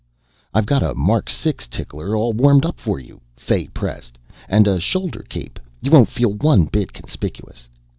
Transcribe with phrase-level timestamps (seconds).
[0.51, 4.17] "I've got a Mark 6 tickler all warmed up for you," Fay pressed,
[4.49, 5.59] "and a shoulder cape.
[5.83, 7.69] You won't feel one bit conspicuous."